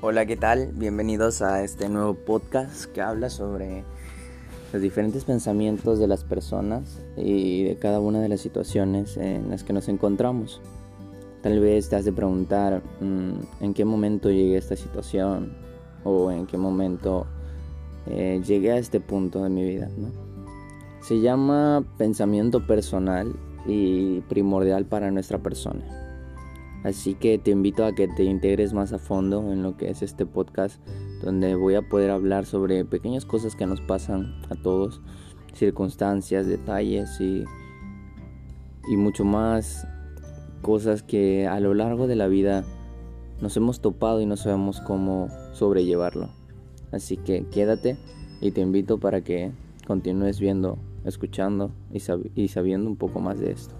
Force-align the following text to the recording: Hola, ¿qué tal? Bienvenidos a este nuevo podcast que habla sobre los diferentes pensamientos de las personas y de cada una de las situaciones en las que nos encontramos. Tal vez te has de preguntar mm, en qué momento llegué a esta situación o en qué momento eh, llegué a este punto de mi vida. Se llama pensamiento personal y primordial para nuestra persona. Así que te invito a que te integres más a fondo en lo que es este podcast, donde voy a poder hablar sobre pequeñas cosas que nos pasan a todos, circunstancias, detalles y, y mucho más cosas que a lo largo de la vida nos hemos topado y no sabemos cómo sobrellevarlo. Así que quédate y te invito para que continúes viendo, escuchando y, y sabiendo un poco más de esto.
Hola, 0.00 0.26
¿qué 0.26 0.36
tal? 0.36 0.70
Bienvenidos 0.74 1.42
a 1.42 1.64
este 1.64 1.88
nuevo 1.88 2.14
podcast 2.14 2.84
que 2.84 3.00
habla 3.00 3.30
sobre 3.30 3.82
los 4.72 4.80
diferentes 4.80 5.24
pensamientos 5.24 5.98
de 5.98 6.06
las 6.06 6.22
personas 6.22 7.00
y 7.16 7.64
de 7.64 7.78
cada 7.78 7.98
una 7.98 8.20
de 8.20 8.28
las 8.28 8.40
situaciones 8.40 9.16
en 9.16 9.50
las 9.50 9.64
que 9.64 9.72
nos 9.72 9.88
encontramos. 9.88 10.60
Tal 11.42 11.58
vez 11.58 11.88
te 11.88 11.96
has 11.96 12.04
de 12.04 12.12
preguntar 12.12 12.80
mm, 13.00 13.64
en 13.64 13.74
qué 13.74 13.84
momento 13.84 14.30
llegué 14.30 14.54
a 14.54 14.60
esta 14.60 14.76
situación 14.76 15.56
o 16.04 16.30
en 16.30 16.46
qué 16.46 16.56
momento 16.56 17.26
eh, 18.06 18.40
llegué 18.46 18.70
a 18.70 18.78
este 18.78 19.00
punto 19.00 19.42
de 19.42 19.50
mi 19.50 19.64
vida. 19.64 19.88
Se 21.00 21.20
llama 21.20 21.84
pensamiento 21.98 22.64
personal 22.68 23.34
y 23.66 24.20
primordial 24.28 24.84
para 24.84 25.10
nuestra 25.10 25.38
persona. 25.38 26.07
Así 26.84 27.14
que 27.14 27.38
te 27.38 27.50
invito 27.50 27.84
a 27.84 27.94
que 27.94 28.06
te 28.08 28.24
integres 28.24 28.72
más 28.72 28.92
a 28.92 28.98
fondo 28.98 29.52
en 29.52 29.62
lo 29.62 29.76
que 29.76 29.90
es 29.90 30.02
este 30.02 30.26
podcast, 30.26 30.80
donde 31.22 31.54
voy 31.56 31.74
a 31.74 31.82
poder 31.82 32.10
hablar 32.10 32.46
sobre 32.46 32.84
pequeñas 32.84 33.24
cosas 33.24 33.56
que 33.56 33.66
nos 33.66 33.80
pasan 33.80 34.40
a 34.48 34.54
todos, 34.54 35.00
circunstancias, 35.54 36.46
detalles 36.46 37.20
y, 37.20 37.44
y 38.88 38.96
mucho 38.96 39.24
más 39.24 39.88
cosas 40.62 41.02
que 41.02 41.48
a 41.48 41.58
lo 41.60 41.74
largo 41.74 42.06
de 42.06 42.16
la 42.16 42.28
vida 42.28 42.64
nos 43.40 43.56
hemos 43.56 43.80
topado 43.80 44.20
y 44.20 44.26
no 44.26 44.36
sabemos 44.36 44.80
cómo 44.80 45.28
sobrellevarlo. 45.52 46.28
Así 46.92 47.16
que 47.16 47.44
quédate 47.46 47.96
y 48.40 48.52
te 48.52 48.60
invito 48.60 48.98
para 48.98 49.22
que 49.22 49.50
continúes 49.86 50.38
viendo, 50.38 50.78
escuchando 51.04 51.72
y, 51.92 52.00
y 52.40 52.48
sabiendo 52.48 52.88
un 52.88 52.96
poco 52.96 53.20
más 53.20 53.40
de 53.40 53.52
esto. 53.52 53.74